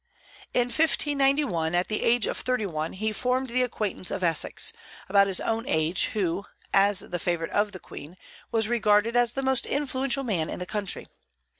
[0.55, 4.73] In 1591, at the age of thirty one, he formed the acquaintance of Essex,
[5.07, 6.43] about his own age, who,
[6.73, 8.17] as the favorite of the Queen,
[8.51, 11.05] was regarded as the most influential man in the country.